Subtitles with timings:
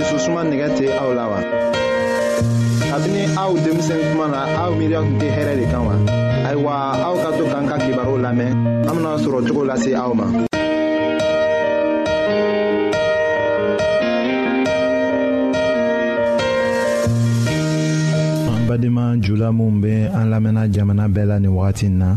[0.00, 1.38] dususuma nɛgɛ tɛ aw la wa.
[2.90, 5.94] kabini aw denmisɛn kuma na aw miiriya tun tɛ hɛrɛ de kan wa.
[6.48, 6.72] ayiwa
[7.06, 8.50] aw ka to k'an ka kibaru lamɛn
[8.88, 10.24] an bena sɔrɔ cogo lase aw ma.
[18.56, 22.16] an badenma jula minw be an lamɛnna jamana bɛɛ la nin wagati in na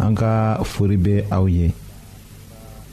[0.00, 1.72] an ka fori be aw ye.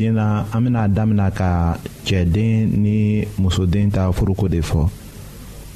[0.00, 1.76] sen na an bena damina ka
[2.06, 4.88] cɛden ni musoden ta furuko de fɔ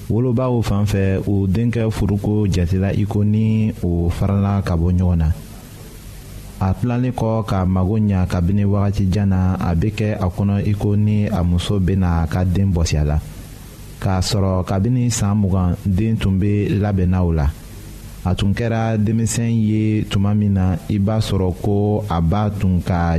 [0.09, 5.17] wolobaw fan fɛ u denkɛ furuko jatela i ko ni o farala ka bɔ ɲɔgɔn
[5.19, 5.29] na
[6.61, 10.73] a tilalen kɔ ka mago ɲa kabini wagatijan na a be kɛ a kɔnɔ i
[10.73, 13.21] ko ni a muso bena a ka den bɔsi a la
[14.01, 17.51] k'a sɔrɔ kabini saan mugan den tun be labɛnna o la
[18.25, 22.81] a tun kɛra denmisɛn ye tuma min na i b'a sɔrɔ ko a b'a tun
[22.81, 23.19] ka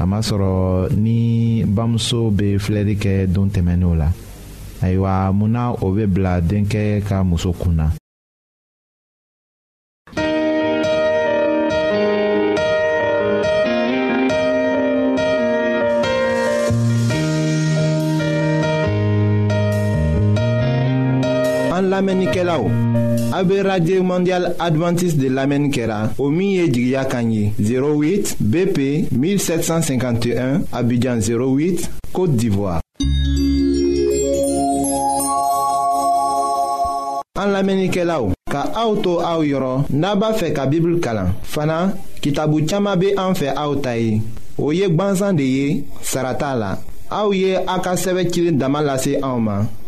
[0.00, 1.16] kamasɔrɔ ni
[1.76, 4.08] bamuso bɛ filɛli kɛ don tɛmɛnenw la
[4.84, 7.86] ayiwa munna o bɛ bila denkɛ ka muso kun na
[21.80, 22.68] An lamenike la ou?
[23.32, 28.78] A be radye mondial adventis de lamenikera o miye di gyakanyi 08 BP
[29.10, 32.82] 1751 Abidjan 08 Kote d'Ivoire
[37.40, 38.34] An lamenike la ou?
[38.52, 43.14] Ka auto a ou yoron naba fe ka bibul kalan fana ki tabu chama be
[43.16, 44.18] an fe a ou tayi
[44.58, 45.66] ou yek banzan de ye
[46.02, 46.74] sarata la
[47.08, 49.62] a ou ye akaseve chile damalase a ou ma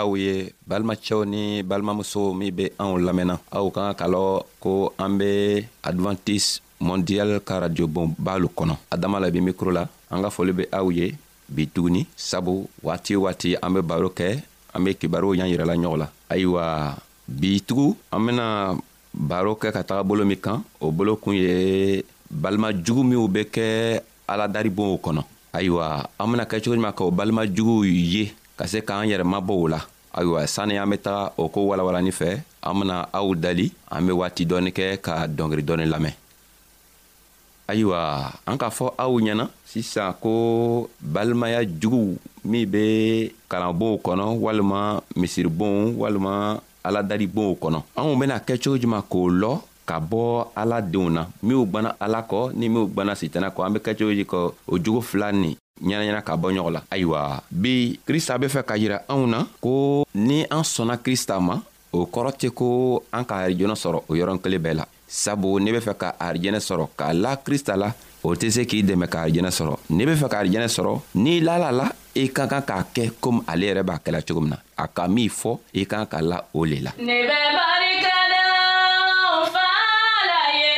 [0.00, 4.24] aw ye balimacɛw ni balimamusow min be anw lamɛnna aw ka ka ka lɔ
[4.62, 5.30] ko an be
[5.82, 6.48] advantise
[6.80, 11.14] mɔndiyal ka radiobonba lo kɔnɔ adama labi mikro la an ka foli be aw ye
[11.48, 14.28] bi tuguni sabu waati waati an be baro kɛ
[14.74, 16.64] an be kibaruw y'an yɛrɛla ɲɔgɔn la ayiwa
[17.28, 18.46] bi tugu an bena
[19.12, 22.02] baro kɛ ka taga bolo min kan o bolo kun ye
[22.32, 23.66] balima jugu minw be kɛ
[24.28, 25.86] aladaribonw kɔnɔ ayiwa
[26.18, 29.54] an bena kɛ cogo juman ka o balima juguw ye ka se k'an yɛrɛ mabɔ
[29.56, 29.80] o la
[30.12, 34.12] ayiwa sanni an be taga o ko walawalani fɛ an bena aw dali an be
[34.20, 36.12] waati dɔɔni kɛ ka dɔngeri dɔɔni lamɛn
[37.72, 37.98] ayiwa
[38.44, 40.32] an k'a fɔ aw ɲɛna sisan ko
[41.00, 42.82] balimaya juguw min be
[43.48, 49.52] kalanbonw kɔnɔ walima misiribonw walima aladalibonw kɔnɔ anw bena kɛ cogo juman k'o lɔ
[49.88, 50.22] ka bɔ
[50.54, 53.96] ala denw na minw gwana ala kɔ ni minw gwana sitana kɔ an be kɛ
[53.96, 54.38] cogo ji kɔ
[54.68, 55.56] o jogo fila nin
[55.88, 60.04] ɲɛnaɲɛna ka bɔ ɲɔgɔn la ayiwa bi krista be fɛ ka yira anw na ko
[60.14, 61.56] ni an sɔnna krista ma
[61.92, 65.72] o kɔrɔ tɛ ko an ka arijɛnɛ sɔrɔ o yɔrɔn kelen bɛɛ la sabu ne
[65.72, 69.24] be fɛ ka arijɛnɛ sɔrɔ k'a la krista la o tɛ se k'i dɛmɛ ka
[69.24, 72.84] arijɛnɛ sɔrɔ n'i be fɛ ka arijɛnɛ sɔrɔ n'i lala la i ka kan k'a
[72.94, 76.04] kɛ komi ale yɛrɛ b'a kɛla cogo min na a ka min fɔ i ka
[76.04, 78.44] kan ka la o le la ne bɛ barika da
[79.42, 79.68] o fa
[80.30, 80.74] la ye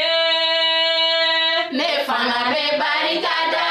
[1.76, 3.64] ne fana bɛ barika da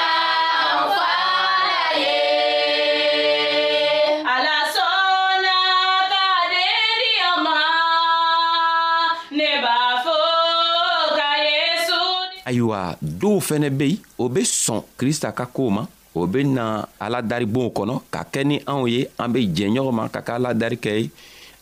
[12.73, 15.85] ayiwa dɔw fɛnɛ be yen o be sɔn krista ka koow ma
[16.15, 20.09] o be na aladaribonw kɔnɔ ka kɛ ni anw ye an be jɛ ɲɔgɔn ma
[20.09, 21.09] ka ka aladari kɛ ye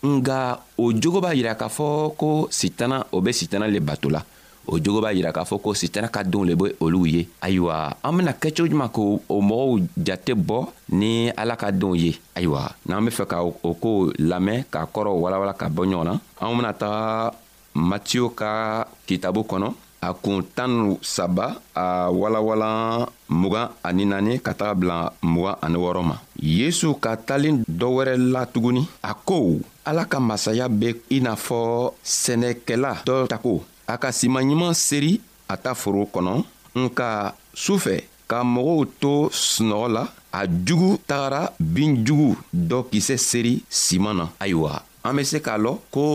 [0.01, 4.24] nga o jogo b'a yira k'a fɔ ko sitana o be sitana le bato la
[4.68, 7.96] o jogo b'a yira k'a fɔ ko sitana ka denw le be olu ye ayiwa
[8.01, 13.06] an bena kɛcogo juman k'o mɔgɔw jate bɔ ni ala ka denw ye ayiwa n'an
[13.06, 16.74] be fɛ ka o kow lamɛn k'a kɔrɔ walawala ka bɔ ɲɔgɔn na anw bena
[16.74, 17.34] taga
[17.75, 24.53] matiyo ka kitabu kɔnɔ a kun tan ni saba a walawalan mugan ani naani ka
[24.60, 29.60] taga bila mugan ani wɔɔrɔ ma yesu ka talen dɔ wɛrɛ la tuguni a ko
[29.86, 31.60] ala ka masaya bɛ i n'a fɔ
[32.03, 36.34] sɛnɛkɛla dɔ tako a ka simanɲuman seri a ta foro kɔnɔ
[36.75, 43.63] nka sufɛ ka mɔgɔw to sunɔgɔ la a jugu tagara bin jugu dɔ kisɛ seri
[43.70, 46.06] siman na ayiwa an be se k'a lɔn ko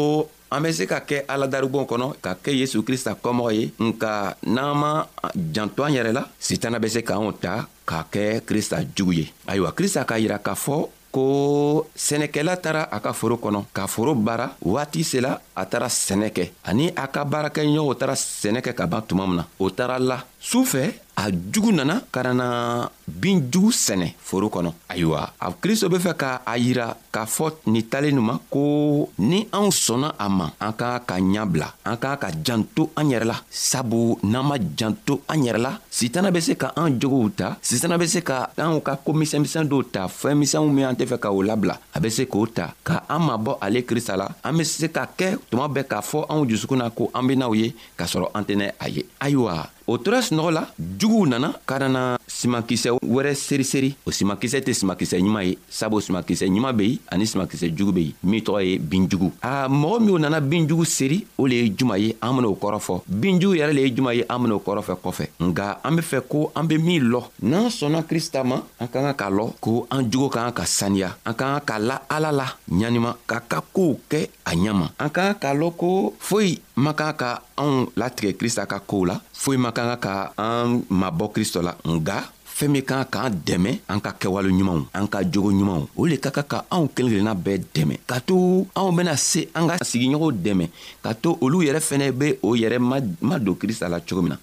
[0.55, 4.77] an be se ka kɛ aladaribon kɔnɔ ka kɛ yesu krista kɔmɔgɔ ye nka n'an
[4.79, 5.07] ma
[5.53, 9.73] janto an yɛrɛ la sitana be se k'anw ta k'a kɛ krista jugu ye ayiwa
[9.75, 14.57] krista k'a yira k'a fɔ ko sɛnɛkɛla tara a ka foro kɔnɔ ka foro baara
[14.63, 19.03] waati sela a tara sɛnɛ kɛ ani a ka baarakɛɲɔgɔnw tara sɛnɛ kɛ ka ban
[19.07, 23.71] tuma min na o tara la su fɛ a jugu nana ka na bin jugu
[23.71, 28.15] sɛnɛ foro kɔnɔ ayiwa a kristo be fɛ ka a yira k'a fɔ nin talen
[28.19, 32.29] nin ma ko ni anw sɔnna a ma an k'a ka ɲabila an k'a ka
[32.45, 36.73] janto an yɛrɛ la sabu n'an ma janto an yɛrɛ la sitana be se ka
[36.77, 40.67] an jogow ta sitana be se ka anw ka koo misɛnmisɛn dɔw ta fɛɛn misɛnw
[40.67, 43.59] min an tɛ fɛ ka o labila a be se k'o ta ka an mabɔ
[43.63, 46.91] ale krista la an be se ka kɛ tuma bɛɛ k'a fɔ anw jusukun na
[46.91, 50.63] ko an benaw ye k'a sɔrɔ an tɛnɛ a ye ayiwa o tora sunɔgɔ la
[50.99, 56.47] juguw nana ka nana simankisɛ wɛrɛ seriseri o simankisɛ tɛ simankisɛ ɲuman ye sabu simankisɛ
[56.49, 60.19] ɲuman be yen ani simankisɛ jugu be yen min tɔgɔ ye binjugu a mɔgɔ minw
[60.19, 63.81] nana binjugu seri o le ye juman ye an ben'o kɔrɔ fɔ binjugu yɛrɛ le
[63.81, 67.03] ye juman ye an ben'o kɔrɔfɛ kɔfɛ nga an be fɛ ko an be min
[67.11, 70.53] lɔ n'an sɔnna krista ma an ka kan k'a lɔ ko an jogo ka kan
[70.53, 74.51] ka saniya an ka kan ka la ala la ɲanima ka ka koow kɛ a
[74.55, 78.81] ɲama an ka kan k'a lɔn ko foyi man kan ka anw latigɛ krista ka
[78.83, 83.05] koow la foyi man kan ka ka an mabɔ kristo la nga fɛɛn min kan
[83.11, 86.59] k'an dɛmɛ an ka kɛwale ɲumanw an ka jogo ɲumanw o le ka kan ka
[86.71, 90.65] anw kelen kelenna bɛɛ dɛmɛ ka to anw bena se an ka sigiɲɔgɔnw dɛmɛ
[91.03, 92.79] ka to olu yɛrɛ fɛnɛ be o yɛrɛ
[93.23, 94.39] ma don krista la cogo min na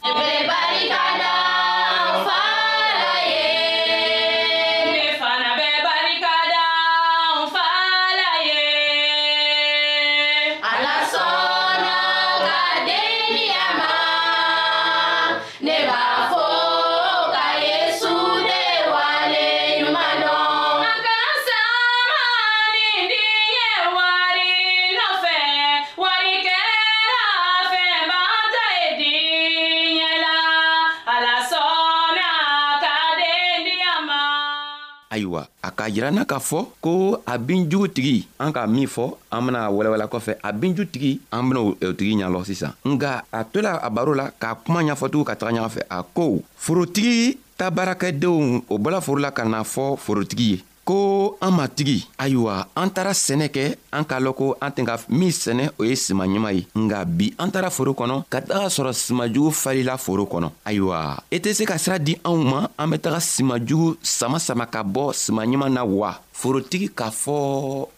[35.91, 36.91] yira na k'a fɔ ko
[37.27, 41.73] a binjugutigi an ka min fɔ an bena walawala kɔfɛ a binjutigi an bena o
[41.93, 45.73] tigi ɲalɔ sisan nga a tola a baro la k'a kuma ɲafɔtugu ka taga ɲɔgɔn
[45.75, 50.63] fɛ a ko forotigi ta baarakɛdenw o bɔla foro la ka na fɔ forotigi ye
[50.91, 53.63] ko an matigi ayiwa an taara sɛnɛ kɛ
[53.97, 57.05] an k'a lɔn ko an tɛn ka min sɛnɛ o ye siman ɲuman ye nga
[57.05, 61.37] bi an taara foro kɔnɔ ka taga sɔrɔ simanjugu falila foro kɔnɔ ayiwa i e
[61.39, 65.03] tɛ se ka sira di anw ma an be taga simanjugu sama sama ka bɔ
[65.15, 67.37] siman ɲuman na wa forotigi k'a fɔ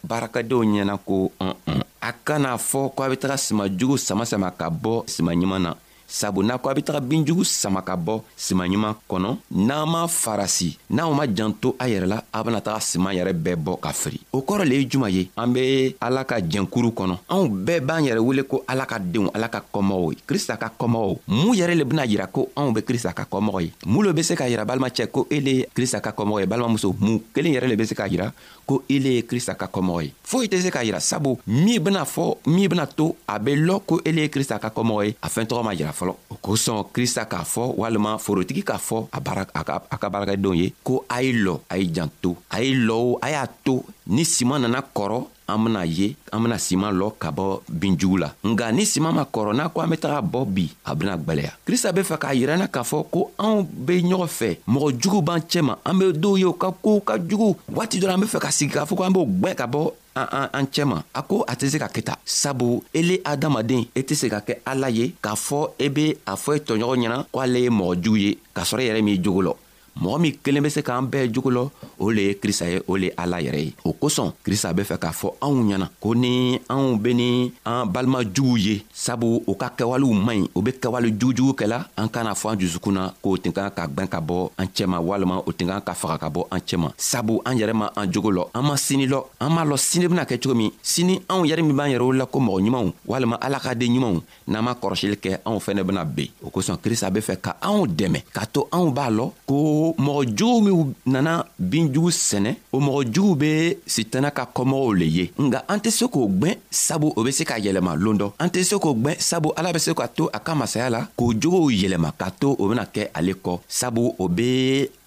[0.05, 4.51] baarakadenw ɲɛna ko ɔn ɔn a kana fɔ ko a be taga simanjugu sama sama
[4.51, 5.73] ka bɔ siman ɲuman na
[6.13, 9.29] sabu n'a ko a be taga binjugu sama ka bɔ simanɲuman kɔnɔ
[9.65, 13.55] n'an m'a farasi n'anw ma janto a yɛrɛ la a bena taga siman yɛrɛ bɛɛ
[13.57, 17.17] bɔ ka firi o kɔrɔ le ye juman ye an be ala ka jɛnkuru kɔnɔ
[17.29, 20.69] anw bɛɛ b'an yɛrɛ wele ko ala ka denw ala ka kɔmɔgɔw ye krista ka
[20.79, 24.13] kɔmɔgɔw mun yɛrɛ le bena yira ko anw be krista ka kɔmɔgɔ ye mun lo
[24.13, 27.55] be se k'a yira balimacɛ ko ele ye krista ka kɔmɔgɔ ye balimamuso mun kelen
[27.55, 28.31] yɛrɛ le be se k'a yira
[28.67, 32.05] ko ele ye krista ka kɔmɔgɔ ye foyi tɛ se k'a yira sabu min bena
[32.05, 35.27] fɔ min bena to a be lɔ ko ele ye krista ka kɔmɔgɔ ye a
[35.27, 39.07] fɛɛn tɔgɔ ma yira fɔ fɔlɔ o kosɔn krista k'a fɔ walima forotigi k'a fɔ
[39.11, 43.17] a ka baarakɛdenw ye ko a ye lɔ a ye janto a ye lɔ o
[43.21, 47.29] a y'a to ni siman nana kɔrɔ an bena ye an bena siman lɔ ka
[47.31, 50.69] bɔ binjugu la nga ni siman ma kɔrɔ n'a ko an be taga bɔ bi
[50.85, 54.57] a bena gwɛlɛya krista be fɛ k'a yirɛna k'a fɔ ko anw be ɲɔgɔn fɛ
[54.67, 58.07] mɔgɔ jugu b'an cɛma an be dɔw ye u ka koow ka jugu waati dɔ
[58.07, 60.27] la an be fɛ ka sigi k'a fɔ ko an b'o gwɛ ka bɔ an,
[60.31, 64.01] an, an cɛma a ko a tɛ se ka kɛ ta sabu ele adamaden e
[64.01, 66.99] tɛ se ka kɛ ala ye k'a fɔ e be a fɔ i e tɔɲɔgɔn
[67.07, 69.57] ɲɛna ko ale ye mɔgɔ jugu ye k'a sɔrɔ i e yɛrɛ m'i jogo lɔ
[69.99, 72.97] mɔgɔ min kelen be se k'an bɛɛ jogo lɔ o le ye krista ye o
[72.97, 76.59] le ala yɛrɛ ye o kosɔn krista be fɛ k'a fɔ anw ɲɛna ko ni
[76.69, 80.71] anw be ni an balima juguw ye sabu u ka kɛwalew man ɲi u be
[80.71, 84.19] kɛwale jugujugu kɛla an kana fɔ an jusukun na k'o tɛ kan ka gwɛn ka
[84.19, 87.53] bɔ an cɛma walima o tɛ kan ka faga ka bɔ an cɛma sabu an
[87.57, 90.41] yɛrɛ ma an jogo lɔ an ma sini lɔ an m'a lɔn sini bena kɛ
[90.41, 93.73] cogo min sini anw yɛrɛ min b'an yɛrɛw la ko mɔgɔ ɲumanw walima ala ka
[93.75, 97.37] den ɲumanw n'an ma kɔrɔsili kɛ anw fɛnɛ bena ben o kosɔn krista be fɛ
[97.41, 100.81] ka anw dɛmɛ k'a to anw b'a lɔn ko ko mɔgɔ jugu minw
[101.13, 103.49] nana binjugu sɛnɛ o mɔgɔ jugu be
[103.85, 107.43] sitana ka kɔmɔgɔw le ye nga an tɛ se k'o gwɛn sabu o be se
[107.43, 110.29] ka yɛlɛma loon dɔ an tɛ se k'o gwɛn sabu ala be se ka to
[110.33, 114.13] a ka masaya la k'o jogow yɛlɛma k'a to o bena kɛ ale kɔ sabu
[114.19, 114.47] o be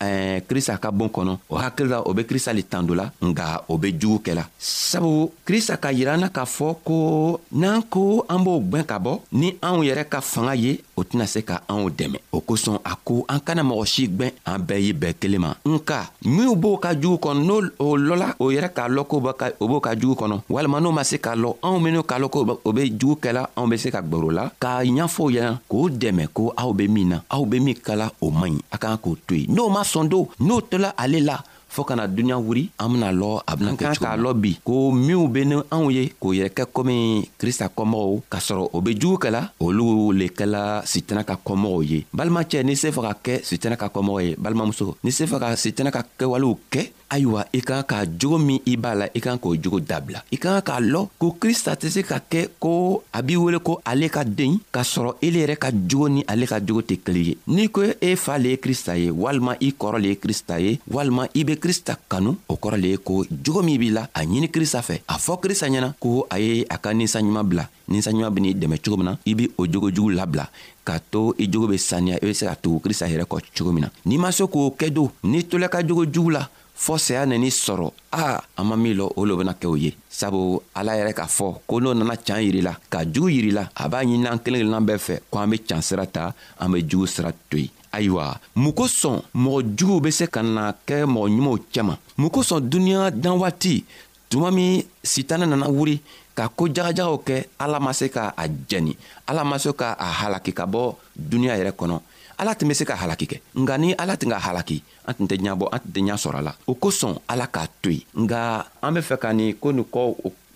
[0.01, 3.63] eh, krista ka boon kɔnɔ o hakili la o be krista le tando la nga
[3.69, 8.61] o be jugu kɛla sabu krista ka yiranna k'a fɔ ko n'an ko an b'o
[8.61, 12.19] gwɛn ka bɔ ni anw yɛrɛ ka fanga ye o tɛna se ka anw dɛmɛ
[12.33, 15.51] o kosɔn a ko an kana mɔgɔ si gwɛn an bɛɛ ye bɛɛ kelen ma
[15.65, 15.99] nka
[16.35, 19.17] minw b'o ka jugu kɔnɔ n'o o lɔla o yɛrɛ k'a lɔn ko
[19.61, 22.29] o b'o ka jugu kɔnɔ walima n'o ma se k'a lɔn anw minw k'a lɔn
[22.35, 25.55] ko o be jugu kɛla anw be se ka gwɛrɛ o la k'a ɲ'fɔ ɲɛna
[25.71, 28.77] k'o dɛmɛ ko aw be min na aw be min kala o man ɲi a
[28.79, 31.37] kan k'o to yen n'o ma sɔn don n'o tola ale la
[31.77, 35.29] fɔɔ kana duniɲa wuri an bena lɔ a bena kan k'a lɔ bi ko minw
[35.29, 39.19] be ni anw ye k'o yɛrɛ kɛ komi krista kɔmɔgɔw k'a sɔrɔ o be jugu
[39.25, 43.77] kɛla olu le kɛla sitana ka kɔmɔgɔw ye balimacɛ n'i se fɛ ka kɛ sitana
[43.77, 47.83] ka kɔmɔgɔ ye balimamuso n'i se fɛ ka sitana ka kɛwalew kɛ ayiwa i kan
[47.87, 51.09] ka jogo min i b'a la i kan k'o jogo dabila i kan k'a lɔn
[51.21, 52.73] ko krista tɛ se ka kɛ ko
[53.13, 56.47] a b'i wele ko ale ka den k'a sɔrɔ ele yɛrɛ ka jogo ni ale
[56.51, 59.71] ka jogo tɛ kelen ye n'i ko e fa le ye krista ye walima i
[59.73, 63.25] kɔrɔ le ye krista ye walima i be krista kanu o kɔrɔ le ye ko
[63.31, 66.67] jogo min b'i la a ɲini krista fɛ a fɔ krista ɲɛna ko a ye
[66.71, 70.49] a ka ninsanɲuman bila ninsanɲuman ben'i dɛmɛ cogo min na i be o jogojugu labila
[70.85, 73.71] k'a to i jogo be saniya i be se ka tugu krista yɛrɛ kɔ cogo
[73.73, 76.99] min na n'i ma se k'o kɛ don n'i tola ka jogo jugu la fɔɔ
[76.99, 79.97] saya nani sɔrɔ ah, a an ma min lɔ o lo bena kɛ o ye
[80.09, 84.05] sabu ala yɛrɛ k'a fɔ ko n'o nana can yirila ka jugu yirila a b'a
[84.05, 87.07] ɲinina an kelen kelenna bɛɛ fɛ ko an be can sira ta an be jugu
[87.07, 91.59] sira to yen ayiwa mun kosɔn mɔgɔ juguw be se ka na kɛ mɔgɔ ɲumanw
[91.73, 93.83] cɛma mun kosɔn duniɲa dan waati
[94.29, 96.01] tuma min sitanɛ nana wuri
[96.35, 100.13] ka ko jagajagaw kɛ ala ma se ka a jɛni ala ma se ka a
[100.13, 102.01] halaki ka bɔ duniɲa yɛrɛ kɔnɔ
[102.39, 105.27] ala tun be se ka halaki kɛ nga ni ala tun ka halaki an tun
[105.29, 108.05] tɛ ɲabɔ an tun tɛ ɲa sɔrɔ a la o kosɔn ala k'a to yen
[108.29, 110.03] nga an be fɛ ka nin ko nin kɔ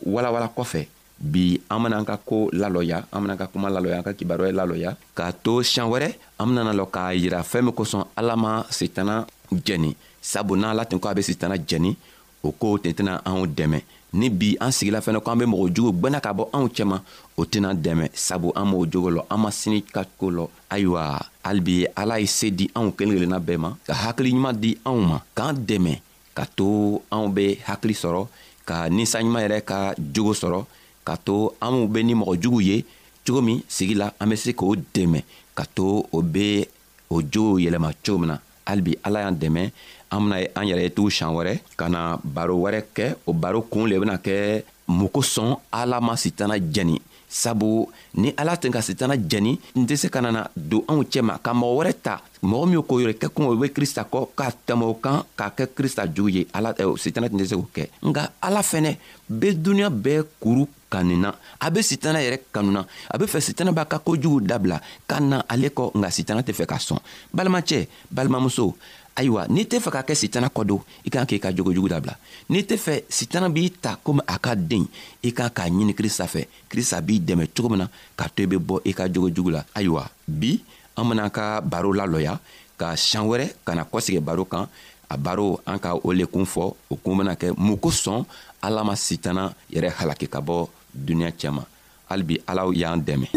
[0.06, 0.82] walawala kɔfɛ
[1.20, 4.90] bi an benaan ka koo lalɔya an benaan ka kuma lalɔya an ka kibaruya lalɔya
[5.16, 6.08] k'a to siɲan wɛrɛ
[6.40, 11.00] an benana lɔ k'a yira fɛɛn min kosɔn ala ma sitana jɛni sabu n'ala tun
[11.00, 11.96] ko a be sitana jɛni
[12.44, 13.80] o koo ten tɛna anw dɛmɛ
[14.12, 17.00] ni bi an sigila fɛnɛ ko an be mɔgɔ jugu gwɛna ka bɔ anw cɛma
[17.36, 21.18] o tɛna dɛmɛ sabu an m'o jogo lɔ an ma sini ka koo lɔ ayiwa
[21.44, 25.00] hali bi ala ye se di anw kelen kelenna bɛɛ ma ka hakiliɲuman di anw
[25.06, 26.00] ma k'an dɛmɛ
[26.34, 28.26] ka to anw be hakili sɔrɔ
[28.66, 30.64] ka ninsanɲuman yɛrɛ ka jogo sɔrɔ
[31.06, 32.84] ka to anw be ni mɔgɔ jugu ye
[33.24, 35.22] cogo min sigi la an be se k'o dɛmɛ
[35.54, 36.66] ka to o be
[37.10, 39.70] o jogow yɛlɛma cogo min na hali bi ala y'an dɛmɛ
[40.10, 43.62] an bena an yɛrɛ ye tugun siɲan wɛrɛ ka na baro wɛrɛ kɛ o baro
[43.62, 48.80] kuun le bena kɛ mun kosɔn ala ma sitana jɛni sabu ni ala tɛ ka
[48.82, 52.66] sitana jɛni n tɛ se ka nana don anw cɛma ka mɔgɔ wɛrɛ ta mɔgɔ
[52.68, 56.02] min ko yɛrɛ kɛkun o be krista kɔ ka tɛmɛ o kan k'a kɛ krista
[56.06, 58.96] jugu ye ala eh, sitana tun tɛ se k'o kɛ nka ala fɛnɛ
[59.28, 63.86] be duniɲa bɛɛ kuru kanuna a be sitana yɛrɛ kanuna a be fɛ sitana b'a
[63.88, 66.98] ka kojugu dabila ka na ale kɔ nka sitana tɛ fɛ ka sɔn
[67.30, 68.74] balimacɛ balimamuso
[69.20, 72.14] ayiwa n'i tɛ fɛ ka kɛ sitana kɔdo i kan k'i ka jogojugu dabila
[72.48, 74.86] n'i tɛ fɛ sitana b'i ta komi a ka den
[75.22, 78.46] i kan k'a ɲini krista fɛ krista b'i dɛmɛ cogo min na k'a to i
[78.46, 80.56] be bɔ i ka jogojugu la ayiwa bi
[80.96, 82.40] an bena ka baro lalɔya
[82.80, 84.66] ka sian wɛrɛ ka na kɔsegi baro kan
[85.10, 88.24] a baro an ka o le kun fɔ o kun bena kɛ mun kosɔn
[88.62, 91.64] ala ma sitana yɛrɛ halaki ka bɔ duniɲa cɛma
[92.08, 93.36] halibi alaw y'an dɛmɛ